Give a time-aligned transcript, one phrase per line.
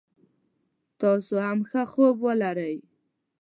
[1.01, 2.75] تاسو هم ښه خوب ولری